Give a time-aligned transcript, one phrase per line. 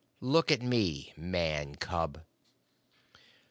[0.19, 2.23] Look at me, Man cub!"